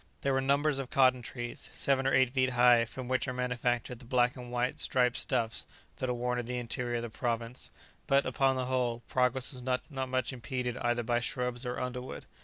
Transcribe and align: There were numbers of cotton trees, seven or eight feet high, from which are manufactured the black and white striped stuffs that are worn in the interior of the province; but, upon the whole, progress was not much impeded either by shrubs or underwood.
There 0.21 0.33
were 0.33 0.41
numbers 0.41 0.79
of 0.79 0.89
cotton 0.89 1.21
trees, 1.21 1.69
seven 1.73 2.07
or 2.07 2.13
eight 2.15 2.31
feet 2.31 2.49
high, 2.53 2.85
from 2.85 3.07
which 3.07 3.27
are 3.27 3.33
manufactured 3.33 3.99
the 3.99 4.05
black 4.05 4.35
and 4.35 4.49
white 4.51 4.79
striped 4.79 5.15
stuffs 5.15 5.67
that 5.97 6.09
are 6.09 6.13
worn 6.15 6.39
in 6.39 6.47
the 6.47 6.57
interior 6.57 6.95
of 6.95 7.01
the 7.03 7.11
province; 7.11 7.69
but, 8.07 8.25
upon 8.25 8.55
the 8.55 8.65
whole, 8.65 9.03
progress 9.07 9.53
was 9.53 9.61
not 9.61 9.83
much 9.91 10.33
impeded 10.33 10.75
either 10.77 11.03
by 11.03 11.19
shrubs 11.19 11.67
or 11.67 11.79
underwood. 11.79 12.25